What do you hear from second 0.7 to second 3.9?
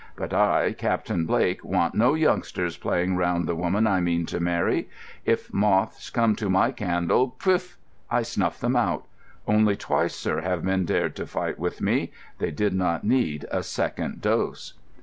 Captain Blake, want no youngsters playing round the woman